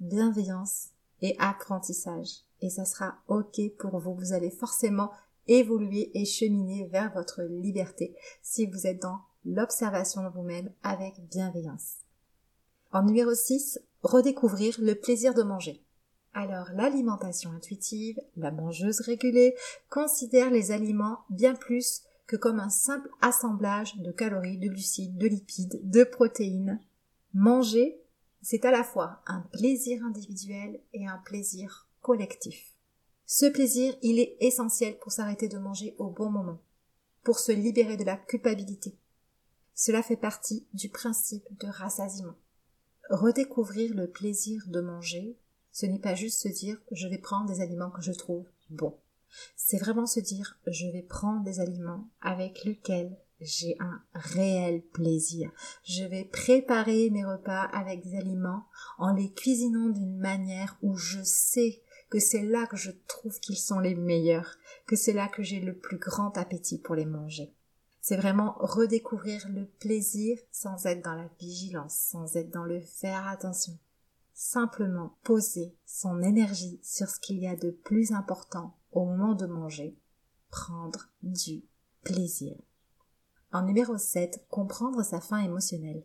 Bienveillance 0.00 0.88
et 1.20 1.36
apprentissage. 1.38 2.44
Et 2.60 2.70
ça 2.70 2.84
sera 2.84 3.18
ok 3.28 3.60
pour 3.78 3.98
vous. 3.98 4.14
Vous 4.14 4.32
allez 4.32 4.50
forcément 4.50 5.10
évoluer 5.48 6.10
et 6.14 6.24
cheminer 6.24 6.86
vers 6.86 7.12
votre 7.12 7.42
liberté 7.42 8.14
si 8.42 8.66
vous 8.66 8.86
êtes 8.86 9.02
dans 9.02 9.20
l'observation 9.44 10.22
de 10.22 10.28
vous-même 10.28 10.70
avec 10.82 11.14
bienveillance. 11.30 11.96
En 12.92 13.02
numéro 13.02 13.34
6, 13.34 13.80
redécouvrir 14.02 14.76
le 14.78 14.94
plaisir 14.94 15.34
de 15.34 15.42
manger. 15.42 15.82
Alors 16.34 16.68
l'alimentation 16.74 17.50
intuitive, 17.50 18.20
la 18.36 18.50
mangeuse 18.50 19.00
régulée, 19.00 19.56
considère 19.90 20.50
les 20.50 20.70
aliments 20.70 21.18
bien 21.30 21.54
plus 21.54 22.02
que 22.26 22.36
comme 22.36 22.60
un 22.60 22.70
simple 22.70 23.08
assemblage 23.20 23.96
de 23.96 24.12
calories, 24.12 24.58
de 24.58 24.68
glucides, 24.68 25.16
de 25.16 25.26
lipides, 25.26 25.80
de 25.82 26.04
protéines. 26.04 26.80
Manger, 27.32 28.00
c'est 28.42 28.64
à 28.64 28.70
la 28.70 28.84
fois 28.84 29.22
un 29.26 29.40
plaisir 29.40 30.04
individuel 30.04 30.80
et 30.92 31.06
un 31.06 31.18
plaisir 31.24 31.88
collectif. 32.02 32.77
Ce 33.30 33.44
plaisir, 33.44 33.94
il 34.00 34.20
est 34.20 34.38
essentiel 34.40 34.98
pour 34.98 35.12
s'arrêter 35.12 35.48
de 35.48 35.58
manger 35.58 35.94
au 35.98 36.08
bon 36.08 36.30
moment, 36.30 36.62
pour 37.24 37.40
se 37.40 37.52
libérer 37.52 37.98
de 37.98 38.04
la 38.04 38.16
culpabilité. 38.16 38.96
Cela 39.74 40.02
fait 40.02 40.16
partie 40.16 40.66
du 40.72 40.88
principe 40.88 41.46
de 41.60 41.66
rassasiement. 41.66 42.36
Redécouvrir 43.10 43.94
le 43.94 44.08
plaisir 44.08 44.64
de 44.68 44.80
manger, 44.80 45.36
ce 45.72 45.84
n'est 45.84 45.98
pas 45.98 46.14
juste 46.14 46.40
se 46.40 46.48
dire 46.48 46.80
je 46.90 47.06
vais 47.06 47.18
prendre 47.18 47.44
des 47.44 47.60
aliments 47.60 47.90
que 47.90 48.00
je 48.00 48.12
trouve 48.12 48.46
bons. 48.70 48.96
C'est 49.56 49.76
vraiment 49.76 50.06
se 50.06 50.20
dire 50.20 50.58
je 50.66 50.86
vais 50.86 51.02
prendre 51.02 51.44
des 51.44 51.60
aliments 51.60 52.08
avec 52.22 52.64
lesquels 52.64 53.14
j'ai 53.42 53.76
un 53.78 54.02
réel 54.14 54.80
plaisir. 54.80 55.52
Je 55.84 56.04
vais 56.04 56.24
préparer 56.24 57.10
mes 57.10 57.26
repas 57.26 57.64
avec 57.64 58.02
des 58.02 58.16
aliments 58.16 58.64
en 58.96 59.12
les 59.12 59.30
cuisinant 59.34 59.90
d'une 59.90 60.16
manière 60.16 60.78
où 60.80 60.96
je 60.96 61.22
sais 61.22 61.82
que 62.10 62.18
c'est 62.18 62.42
là 62.42 62.66
que 62.66 62.76
je 62.76 62.90
trouve 63.06 63.38
qu'ils 63.40 63.58
sont 63.58 63.80
les 63.80 63.94
meilleurs, 63.94 64.56
que 64.86 64.96
c'est 64.96 65.12
là 65.12 65.28
que 65.28 65.42
j'ai 65.42 65.60
le 65.60 65.76
plus 65.76 65.98
grand 65.98 66.36
appétit 66.38 66.78
pour 66.78 66.94
les 66.94 67.06
manger. 67.06 67.54
C'est 68.00 68.16
vraiment 68.16 68.56
redécouvrir 68.60 69.46
le 69.50 69.66
plaisir 69.66 70.38
sans 70.50 70.86
être 70.86 71.04
dans 71.04 71.14
la 71.14 71.28
vigilance, 71.38 71.94
sans 71.94 72.36
être 72.36 72.50
dans 72.50 72.64
le 72.64 72.80
faire 72.80 73.26
attention 73.26 73.78
simplement 74.38 75.18
poser 75.24 75.74
son 75.84 76.22
énergie 76.22 76.78
sur 76.84 77.08
ce 77.08 77.18
qu'il 77.18 77.40
y 77.40 77.48
a 77.48 77.56
de 77.56 77.72
plus 77.72 78.12
important 78.12 78.78
au 78.92 79.04
moment 79.04 79.34
de 79.34 79.46
manger, 79.46 79.98
prendre 80.48 81.10
du 81.24 81.64
plaisir. 82.04 82.56
En 83.50 83.62
numéro 83.62 83.98
7, 83.98 84.46
comprendre 84.48 85.02
sa 85.02 85.20
faim 85.20 85.38
émotionnelle. 85.38 86.04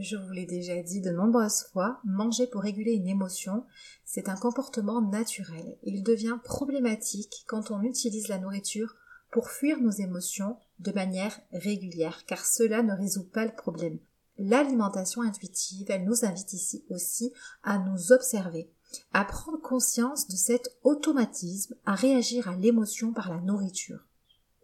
Je 0.00 0.16
vous 0.16 0.30
l'ai 0.32 0.46
déjà 0.46 0.80
dit 0.82 1.00
de 1.00 1.10
nombreuses 1.10 1.64
fois, 1.72 2.00
manger 2.04 2.46
pour 2.46 2.62
réguler 2.62 2.92
une 2.92 3.08
émotion, 3.08 3.64
c'est 4.04 4.28
un 4.28 4.36
comportement 4.36 5.00
naturel. 5.00 5.76
Il 5.82 6.02
devient 6.02 6.38
problématique 6.44 7.44
quand 7.46 7.70
on 7.70 7.82
utilise 7.82 8.28
la 8.28 8.38
nourriture 8.38 8.96
pour 9.30 9.50
fuir 9.50 9.80
nos 9.80 9.90
émotions 9.90 10.56
de 10.78 10.92
manière 10.92 11.38
régulière, 11.52 12.24
car 12.26 12.44
cela 12.46 12.82
ne 12.82 12.94
résout 12.94 13.28
pas 13.28 13.44
le 13.44 13.54
problème 13.54 13.98
l'alimentation 14.38 15.22
intuitive, 15.22 15.90
elle 15.90 16.04
nous 16.04 16.24
invite 16.24 16.52
ici 16.52 16.84
aussi 16.88 17.32
à 17.62 17.78
nous 17.78 18.12
observer, 18.12 18.70
à 19.12 19.24
prendre 19.24 19.60
conscience 19.60 20.28
de 20.28 20.36
cet 20.36 20.70
automatisme, 20.84 21.74
à 21.84 21.94
réagir 21.94 22.48
à 22.48 22.56
l'émotion 22.56 23.12
par 23.12 23.30
la 23.30 23.40
nourriture. 23.40 24.07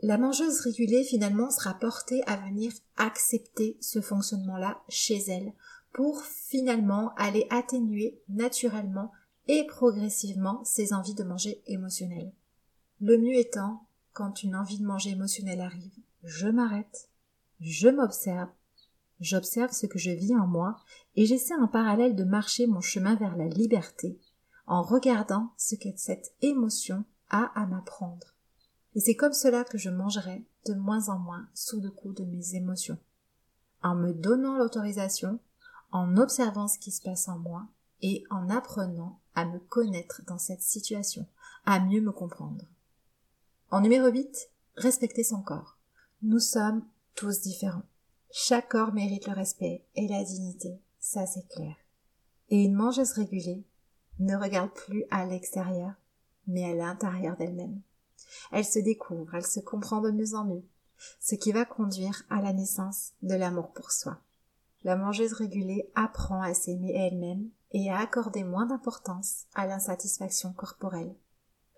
La 0.07 0.19
mangeuse 0.19 0.61
régulée 0.61 1.03
finalement 1.03 1.51
sera 1.51 1.73
portée 1.73 2.23
à 2.27 2.37
venir 2.37 2.71
accepter 2.99 3.79
ce 3.81 4.03
fonctionnement-là 4.03 4.83
chez 4.91 5.17
elle 5.29 5.55
pour 5.95 6.23
finalement 6.25 7.15
aller 7.15 7.47
atténuer 7.49 8.21
naturellement 8.29 9.13
et 9.49 9.67
progressivement 9.67 10.63
ses 10.63 10.93
envies 10.93 11.15
de 11.15 11.25
manger 11.25 11.63
émotionnelles. 11.69 12.35
Le 13.01 13.17
mieux 13.17 13.39
étant, 13.39 13.89
quand 14.13 14.43
une 14.43 14.57
envie 14.57 14.79
de 14.79 14.85
manger 14.85 15.13
émotionnelle 15.13 15.63
arrive, 15.63 15.97
je 16.23 16.49
m'arrête, 16.49 17.09
je 17.61 17.89
m'observe 17.89 18.51
J'observe 19.21 19.73
ce 19.73 19.87
que 19.87 19.99
je 19.99 20.11
vis 20.11 20.37
en 20.37 20.47
moi 20.47 20.77
et 21.17 21.25
j'essaie 21.25 21.55
en 21.55 21.67
parallèle 21.67 22.15
de 22.15 22.25
marcher 22.25 22.67
mon 22.67 22.83
chemin 22.83 23.15
vers 23.15 23.39
la 23.39 23.49
liberté 23.49 24.21
en 24.67 24.83
regardant 24.83 25.55
ce 25.57 25.77
que 25.77 25.89
cette 25.97 26.35
émotion 26.43 27.07
a 27.31 27.51
à 27.59 27.65
m'apprendre. 27.65 28.34
Et 28.95 29.01
c'est 29.01 29.17
comme 29.17 29.33
cela 29.33 29.65
que 29.65 29.79
je 29.79 29.91
mangerai 29.91 30.45
de 30.67 30.75
moins 30.75 31.09
en 31.09 31.19
moins 31.19 31.49
sous 31.55 31.81
le 31.81 31.91
coup 31.91 32.13
de 32.13 32.25
mes 32.25 32.55
émotions. 32.55 32.99
En 33.83 33.95
me 33.95 34.13
donnant 34.13 34.57
l'autorisation, 34.57 35.41
en 35.91 36.17
observant 36.17 36.69
ce 36.69 36.79
qui 36.79 36.91
se 36.91 37.03
passe 37.03 37.29
en 37.29 37.39
moi 37.39 37.67
et 38.03 38.25
en 38.31 38.51
apprenant 38.51 39.21
à 39.35 39.45
me 39.45 39.59
connaître 39.59 40.23
dans 40.27 40.39
cette 40.39 40.63
situation, 40.63 41.27
à 41.67 41.81
mieux 41.81 42.01
me 42.01 42.13
comprendre. 42.13 42.65
En 43.71 43.81
numéro 43.81 44.09
8, 44.09 44.51
respecter 44.77 45.25
son 45.25 45.43
corps. 45.43 45.77
Nous 46.23 46.39
sommes 46.39 46.85
tous 47.15 47.41
différents. 47.41 47.83
Chaque 48.31 48.71
corps 48.71 48.93
mérite 48.93 49.27
le 49.27 49.33
respect 49.33 49.85
et 49.95 50.09
la 50.09 50.25
dignité, 50.25 50.81
ça 50.99 51.27
c'est 51.27 51.47
clair. 51.49 51.77
Et 52.51 52.65
une 52.65 52.75
mangeuse 52.75 53.13
régulée 53.13 53.65
ne 54.19 54.37
regarde 54.37 54.73
plus 54.73 55.05
à 55.11 55.27
l'extérieur, 55.27 55.95
mais 56.47 56.65
à 56.65 56.75
l'intérieur 56.75 57.37
d'elle-même. 57.37 57.81
Elle 58.53 58.65
se 58.65 58.79
découvre, 58.79 59.35
elle 59.35 59.47
se 59.47 59.61
comprend 59.61 60.01
de 60.01 60.11
mieux 60.11 60.35
en 60.35 60.45
mieux, 60.45 60.65
ce 61.21 61.35
qui 61.35 61.53
va 61.53 61.65
conduire 61.65 62.25
à 62.31 62.41
la 62.41 62.53
naissance 62.53 63.13
de 63.23 63.35
l'amour 63.35 63.73
pour 63.73 63.91
soi. 63.91 64.19
La 64.85 64.97
mangeuse 64.97 65.33
régulée 65.33 65.91
apprend 65.95 66.43
à 66.43 66.53
s'aimer 66.53 66.93
elle-même 66.95 67.49
et 67.73 67.91
à 67.91 67.99
accorder 67.99 68.45
moins 68.45 68.67
d'importance 68.67 69.45
à 69.55 69.67
l'insatisfaction 69.67 70.53
corporelle. 70.53 71.15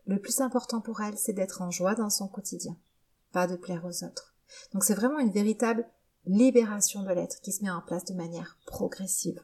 Le 0.06 0.20
plus 0.20 0.40
important 0.40 0.80
pour 0.80 1.00
elle, 1.00 1.16
c'est 1.16 1.32
d'être 1.32 1.62
en 1.62 1.70
joie 1.70 1.94
dans 1.94 2.10
son 2.10 2.28
quotidien, 2.28 2.76
pas 3.32 3.46
de 3.46 3.56
plaire 3.56 3.84
aux 3.84 4.04
autres. 4.04 4.34
Donc 4.72 4.84
c'est 4.84 4.94
vraiment 4.94 5.18
une 5.18 5.30
véritable 5.30 5.88
libération 6.26 7.02
de 7.02 7.12
l'être 7.12 7.40
qui 7.40 7.52
se 7.52 7.62
met 7.62 7.70
en 7.70 7.80
place 7.80 8.04
de 8.04 8.14
manière 8.14 8.58
progressive. 8.66 9.40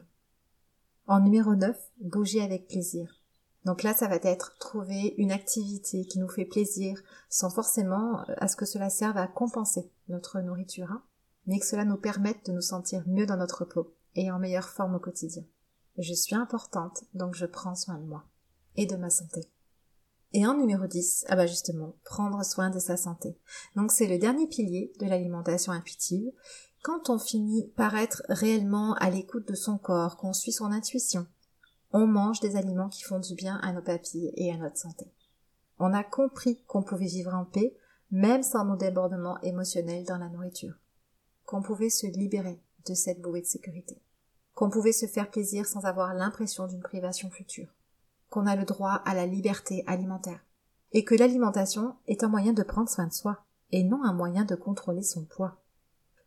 En 1.06 1.20
numéro 1.20 1.54
9, 1.54 1.76
bouger 2.00 2.42
avec 2.42 2.68
plaisir. 2.68 3.21
Donc 3.64 3.82
là, 3.82 3.94
ça 3.94 4.08
va 4.08 4.16
être 4.16 4.56
trouver 4.58 5.14
une 5.18 5.30
activité 5.30 6.04
qui 6.06 6.18
nous 6.18 6.28
fait 6.28 6.44
plaisir 6.44 7.00
sans 7.28 7.50
forcément 7.50 8.20
euh, 8.20 8.34
à 8.38 8.48
ce 8.48 8.56
que 8.56 8.66
cela 8.66 8.90
serve 8.90 9.16
à 9.16 9.28
compenser 9.28 9.90
notre 10.08 10.40
nourriture, 10.40 10.90
hein, 10.90 11.02
mais 11.46 11.58
que 11.58 11.66
cela 11.66 11.84
nous 11.84 11.96
permette 11.96 12.46
de 12.46 12.52
nous 12.52 12.60
sentir 12.60 13.04
mieux 13.06 13.26
dans 13.26 13.36
notre 13.36 13.64
peau 13.64 13.94
et 14.14 14.30
en 14.30 14.38
meilleure 14.38 14.68
forme 14.68 14.96
au 14.96 15.00
quotidien. 15.00 15.44
Je 15.98 16.14
suis 16.14 16.34
importante, 16.34 17.04
donc 17.14 17.34
je 17.34 17.46
prends 17.46 17.74
soin 17.74 17.98
de 17.98 18.06
moi 18.06 18.24
et 18.76 18.86
de 18.86 18.96
ma 18.96 19.10
santé. 19.10 19.48
Et 20.34 20.46
en 20.46 20.56
numéro 20.56 20.86
10, 20.86 21.26
ah 21.28 21.36
bah 21.36 21.46
justement, 21.46 21.94
prendre 22.04 22.42
soin 22.42 22.70
de 22.70 22.78
sa 22.78 22.96
santé. 22.96 23.36
Donc 23.76 23.92
c'est 23.92 24.06
le 24.06 24.18
dernier 24.18 24.46
pilier 24.46 24.92
de 24.98 25.06
l'alimentation 25.06 25.72
intuitive 25.72 26.32
quand 26.82 27.10
on 27.10 27.18
finit 27.18 27.68
par 27.76 27.94
être 27.96 28.22
réellement 28.28 28.94
à 28.94 29.08
l'écoute 29.08 29.46
de 29.46 29.54
son 29.54 29.78
corps, 29.78 30.16
qu'on 30.16 30.32
suit 30.32 30.52
son 30.52 30.72
intuition, 30.72 31.26
on 31.92 32.06
mange 32.06 32.40
des 32.40 32.56
aliments 32.56 32.88
qui 32.88 33.02
font 33.02 33.18
du 33.18 33.34
bien 33.34 33.56
à 33.62 33.72
nos 33.72 33.82
papilles 33.82 34.32
et 34.36 34.52
à 34.52 34.56
notre 34.56 34.78
santé. 34.78 35.06
On 35.78 35.92
a 35.92 36.04
compris 36.04 36.62
qu'on 36.66 36.82
pouvait 36.82 37.06
vivre 37.06 37.34
en 37.34 37.44
paix, 37.44 37.76
même 38.10 38.42
sans 38.42 38.64
nos 38.64 38.76
débordements 38.76 39.40
émotionnels 39.42 40.04
dans 40.04 40.18
la 40.18 40.28
nourriture. 40.28 40.74
Qu'on 41.44 41.62
pouvait 41.62 41.90
se 41.90 42.06
libérer 42.06 42.60
de 42.86 42.94
cette 42.94 43.20
bouée 43.20 43.42
de 43.42 43.46
sécurité. 43.46 44.00
qu'on 44.54 44.70
pouvait 44.70 44.92
se 44.92 45.06
faire 45.06 45.30
plaisir 45.30 45.66
sans 45.66 45.84
avoir 45.86 46.14
l'impression 46.14 46.66
d'une 46.66 46.82
privation 46.82 47.30
future, 47.30 47.68
qu'on 48.28 48.46
a 48.46 48.56
le 48.56 48.64
droit 48.64 49.02
à 49.04 49.14
la 49.14 49.26
liberté 49.26 49.82
alimentaire, 49.86 50.44
et 50.92 51.04
que 51.04 51.14
l'alimentation 51.14 51.96
est 52.06 52.22
un 52.22 52.28
moyen 52.28 52.52
de 52.52 52.62
prendre 52.62 52.88
soin 52.88 53.06
de 53.06 53.12
soi, 53.12 53.44
et 53.70 53.82
non 53.82 54.04
un 54.04 54.12
moyen 54.12 54.44
de 54.44 54.54
contrôler 54.54 55.02
son 55.02 55.24
poids. 55.24 55.56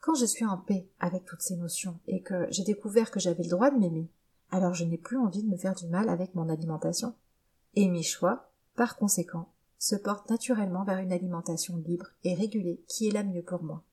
Quand 0.02 0.16
je 0.16 0.26
suis 0.26 0.46
en 0.46 0.58
paix 0.58 0.88
avec 1.00 1.26
toutes 1.26 1.42
ces 1.42 1.56
notions 1.56 2.00
et 2.08 2.22
que 2.22 2.48
j'ai 2.50 2.64
découvert 2.64 3.12
que 3.12 3.20
j'avais 3.20 3.44
le 3.44 3.50
droit 3.50 3.70
de 3.70 3.78
m'aimer, 3.78 4.10
alors 4.52 4.74
je 4.74 4.86
n'ai 4.86 4.98
plus 4.98 5.18
envie 5.18 5.44
de 5.44 5.50
me 5.50 5.58
faire 5.58 5.76
du 5.76 5.88
mal 5.88 6.10
avec 6.10 6.36
mon 6.36 6.50
alimentation. 6.50 7.16
Et 7.76 7.90
mes 7.90 8.04
choix, 8.04 8.52
par 8.76 8.96
conséquent, 8.96 9.50
se 9.78 9.96
portent 9.96 10.30
naturellement 10.30 10.84
vers 10.84 11.00
une 11.00 11.12
alimentation 11.12 11.78
libre 11.78 12.08
et 12.24 12.34
régulée 12.34 12.84
qui 12.88 13.08
est 13.08 13.12
la 13.12 13.24
mieux 13.24 13.44
pour 13.44 13.64
moi. 13.64 13.84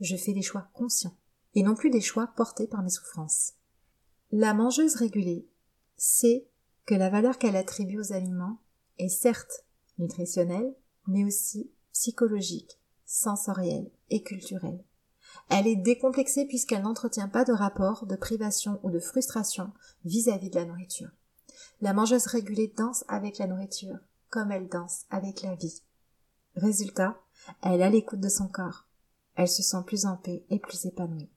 Je 0.00 0.16
fais 0.16 0.32
des 0.32 0.42
choix 0.42 0.68
conscients 0.74 1.16
et 1.54 1.62
non 1.62 1.74
plus 1.74 1.90
des 1.90 2.00
choix 2.00 2.28
portés 2.28 2.66
par 2.66 2.82
mes 2.82 2.90
souffrances. 2.90 3.54
La 4.30 4.54
mangeuse 4.54 4.94
régulée 4.94 5.48
sait 5.96 6.46
que 6.86 6.94
la 6.94 7.10
valeur 7.10 7.38
qu'elle 7.38 7.56
attribue 7.56 7.98
aux 7.98 8.12
aliments 8.12 8.58
est 8.98 9.08
certes 9.08 9.64
nutritionnelle, 9.98 10.74
mais 11.06 11.24
aussi 11.24 11.70
psychologique, 11.92 12.78
sensorielle 13.04 13.90
et 14.10 14.22
culturelle. 14.22 14.84
Elle 15.48 15.66
est 15.66 15.76
décomplexée 15.76 16.46
puisqu'elle 16.46 16.82
n'entretient 16.82 17.28
pas 17.28 17.44
de 17.44 17.52
rapport 17.52 18.06
de 18.06 18.16
privation 18.16 18.80
ou 18.82 18.90
de 18.90 18.98
frustration 18.98 19.72
vis-à-vis 20.04 20.50
de 20.50 20.56
la 20.56 20.64
nourriture. 20.64 21.10
La 21.80 21.92
mangeuse 21.92 22.26
régulée 22.26 22.72
danse 22.76 23.04
avec 23.08 23.38
la 23.38 23.46
nourriture, 23.46 23.98
comme 24.30 24.52
elle 24.52 24.68
danse 24.68 25.04
avec 25.10 25.42
la 25.42 25.54
vie. 25.54 25.82
Résultat, 26.56 27.16
elle 27.62 27.82
a 27.82 27.90
l'écoute 27.90 28.20
de 28.20 28.28
son 28.28 28.48
corps. 28.48 28.86
Elle 29.36 29.48
se 29.48 29.62
sent 29.62 29.82
plus 29.86 30.06
en 30.06 30.16
paix 30.16 30.44
et 30.50 30.58
plus 30.58 30.86
épanouie. 30.86 31.30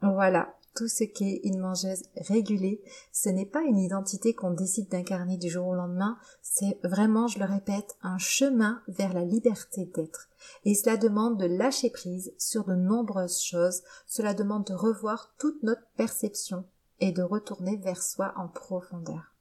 Voilà, 0.00 0.54
tout 0.74 0.88
ce 0.88 1.04
qu'est 1.04 1.40
une 1.44 1.60
mangeuse 1.60 2.04
régulée, 2.16 2.82
ce 3.12 3.28
n'est 3.28 3.46
pas 3.46 3.62
une 3.62 3.78
identité 3.78 4.34
qu'on 4.34 4.50
décide 4.50 4.88
d'incarner 4.88 5.36
du 5.36 5.48
jour 5.48 5.68
au 5.68 5.74
lendemain, 5.74 6.18
c'est 6.42 6.78
vraiment, 6.82 7.28
je 7.28 7.38
le 7.38 7.44
répète, 7.44 7.96
un 8.02 8.18
chemin 8.18 8.82
vers 8.88 9.12
la 9.12 9.24
liberté 9.24 9.86
d'être. 9.94 10.28
Et 10.64 10.74
cela 10.74 10.96
demande 10.96 11.38
de 11.38 11.46
lâcher 11.46 11.90
prise 11.90 12.32
sur 12.38 12.64
de 12.64 12.74
nombreuses 12.74 13.40
choses, 13.40 13.82
cela 14.06 14.34
demande 14.34 14.66
de 14.66 14.74
revoir 14.74 15.34
toute 15.38 15.62
notre 15.62 15.86
perception 15.96 16.64
et 17.00 17.12
de 17.12 17.22
retourner 17.22 17.76
vers 17.76 18.02
soi 18.02 18.32
en 18.36 18.48
profondeur. 18.48 19.34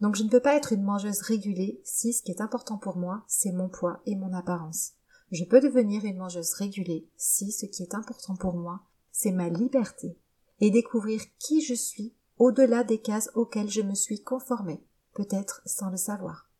Donc 0.00 0.16
je 0.16 0.22
ne 0.22 0.30
peux 0.30 0.40
pas 0.40 0.56
être 0.56 0.72
une 0.72 0.82
mangeuse 0.82 1.20
régulée 1.20 1.80
si 1.84 2.12
ce 2.12 2.22
qui 2.22 2.30
est 2.30 2.40
important 2.40 2.78
pour 2.78 2.96
moi, 2.96 3.22
c'est 3.26 3.52
mon 3.52 3.68
poids 3.68 4.00
et 4.06 4.16
mon 4.16 4.32
apparence. 4.32 4.92
Je 5.30 5.44
peux 5.44 5.60
devenir 5.60 6.04
une 6.04 6.16
mangeuse 6.16 6.54
régulée 6.54 7.06
si 7.16 7.52
ce 7.52 7.66
qui 7.66 7.82
est 7.82 7.94
important 7.94 8.34
pour 8.34 8.54
moi, 8.54 8.80
c'est 9.12 9.32
ma 9.32 9.48
liberté 9.48 10.16
et 10.60 10.70
découvrir 10.70 11.20
qui 11.38 11.62
je 11.62 11.74
suis 11.74 12.14
au-delà 12.38 12.84
des 12.84 12.98
cases 12.98 13.30
auxquelles 13.34 13.70
je 13.70 13.82
me 13.82 13.94
suis 13.94 14.22
conformée, 14.22 14.82
peut-être 15.14 15.62
sans 15.64 15.90
le 15.90 15.96
savoir. 15.96 16.50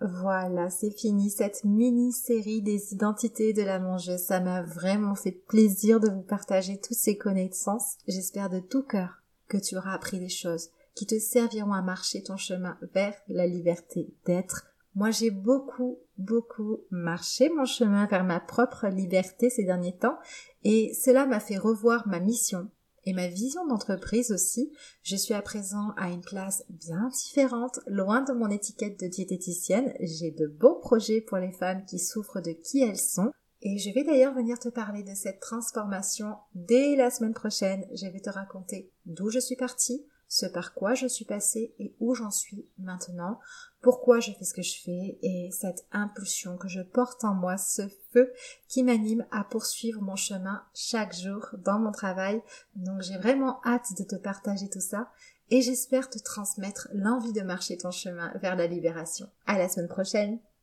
Voilà, 0.00 0.68
c'est 0.68 0.90
fini 0.90 1.30
cette 1.30 1.64
mini-série 1.64 2.60
des 2.60 2.92
identités 2.92 3.54
de 3.54 3.62
la 3.62 3.78
mangeuse. 3.78 4.20
Ça 4.20 4.40
m'a 4.40 4.62
vraiment 4.62 5.14
fait 5.14 5.32
plaisir 5.32 6.00
de 6.00 6.10
vous 6.10 6.22
partager 6.22 6.78
toutes 6.78 6.98
ces 6.98 7.16
connaissances. 7.16 7.96
J'espère 8.06 8.50
de 8.50 8.60
tout 8.60 8.82
cœur 8.82 9.22
que 9.48 9.56
tu 9.56 9.76
auras 9.76 9.92
appris 9.92 10.18
des 10.18 10.28
choses 10.28 10.70
qui 10.94 11.06
te 11.06 11.18
serviront 11.18 11.72
à 11.72 11.82
marcher 11.82 12.22
ton 12.22 12.36
chemin 12.36 12.78
vers 12.94 13.14
la 13.28 13.46
liberté 13.46 14.12
d'être. 14.24 14.66
Moi, 14.94 15.10
j'ai 15.10 15.30
beaucoup, 15.30 15.98
beaucoup 16.16 16.80
marché 16.90 17.50
mon 17.50 17.66
chemin 17.66 18.06
vers 18.06 18.24
ma 18.24 18.40
propre 18.40 18.88
liberté 18.88 19.50
ces 19.50 19.64
derniers 19.64 19.96
temps 19.96 20.18
et 20.64 20.94
cela 20.94 21.26
m'a 21.26 21.40
fait 21.40 21.58
revoir 21.58 22.08
ma 22.08 22.18
mission, 22.18 22.70
et 23.06 23.12
ma 23.12 23.28
vision 23.28 23.66
d'entreprise 23.66 24.32
aussi. 24.32 24.72
Je 25.02 25.16
suis 25.16 25.32
à 25.32 25.40
présent 25.40 25.92
à 25.96 26.10
une 26.10 26.20
place 26.20 26.64
bien 26.68 27.08
différente, 27.08 27.80
loin 27.86 28.22
de 28.22 28.32
mon 28.32 28.50
étiquette 28.50 29.00
de 29.00 29.06
diététicienne. 29.06 29.94
J'ai 30.00 30.32
de 30.32 30.48
beaux 30.48 30.74
projets 30.74 31.20
pour 31.20 31.38
les 31.38 31.52
femmes 31.52 31.84
qui 31.86 31.98
souffrent 31.98 32.42
de 32.42 32.50
qui 32.50 32.82
elles 32.82 32.98
sont. 32.98 33.30
Et 33.62 33.78
je 33.78 33.90
vais 33.94 34.04
d'ailleurs 34.04 34.34
venir 34.34 34.58
te 34.58 34.68
parler 34.68 35.02
de 35.02 35.14
cette 35.14 35.40
transformation 35.40 36.34
dès 36.54 36.94
la 36.96 37.10
semaine 37.10 37.32
prochaine. 37.32 37.86
Je 37.94 38.06
vais 38.06 38.20
te 38.20 38.30
raconter 38.30 38.90
d'où 39.06 39.30
je 39.30 39.38
suis 39.38 39.56
partie, 39.56 40.04
ce 40.28 40.46
par 40.46 40.74
quoi 40.74 40.94
je 40.94 41.06
suis 41.06 41.24
passée 41.24 41.74
et 41.78 41.94
où 42.00 42.14
j'en 42.14 42.30
suis 42.30 42.68
maintenant, 42.78 43.38
pourquoi 43.80 44.20
je 44.20 44.32
fais 44.32 44.44
ce 44.44 44.54
que 44.54 44.62
je 44.62 44.80
fais 44.82 45.18
et 45.22 45.50
cette 45.52 45.86
impulsion 45.92 46.56
que 46.56 46.68
je 46.68 46.80
porte 46.80 47.24
en 47.24 47.34
moi, 47.34 47.56
ce 47.56 47.82
feu 48.12 48.32
qui 48.68 48.82
m'anime 48.82 49.24
à 49.30 49.44
poursuivre 49.44 50.02
mon 50.02 50.16
chemin 50.16 50.64
chaque 50.74 51.14
jour 51.14 51.48
dans 51.64 51.78
mon 51.78 51.92
travail. 51.92 52.42
Donc 52.74 53.02
j'ai 53.02 53.18
vraiment 53.18 53.60
hâte 53.64 53.96
de 53.98 54.04
te 54.04 54.16
partager 54.16 54.68
tout 54.68 54.80
ça 54.80 55.10
et 55.50 55.62
j'espère 55.62 56.10
te 56.10 56.18
transmettre 56.18 56.88
l'envie 56.92 57.32
de 57.32 57.42
marcher 57.42 57.78
ton 57.78 57.92
chemin 57.92 58.32
vers 58.40 58.56
la 58.56 58.66
libération. 58.66 59.30
À 59.46 59.58
la 59.58 59.68
semaine 59.68 59.88
prochaine! 59.88 60.40